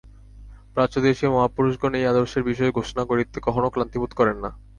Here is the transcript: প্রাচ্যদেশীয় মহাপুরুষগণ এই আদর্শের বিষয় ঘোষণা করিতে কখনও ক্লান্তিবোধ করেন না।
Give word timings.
প্রাচ্যদেশীয় 0.75 1.31
মহাপুরুষগণ 1.31 1.91
এই 1.95 2.09
আদর্শের 2.11 2.43
বিষয় 2.43 2.71
ঘোষণা 2.71 3.03
করিতে 3.05 3.37
কখনও 3.39 3.73
ক্লান্তিবোধ 3.73 4.11
করেন 4.19 4.37
না। 4.43 4.49